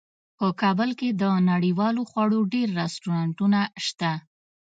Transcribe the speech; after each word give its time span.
په 0.39 0.47
کابل 0.61 0.89
کې 0.99 1.09
د 1.21 1.23
نړیوالو 1.51 2.01
خوړو 2.11 2.39
ډیر 2.53 2.67
رستورانتونه 2.81 3.59
شته 3.85 4.11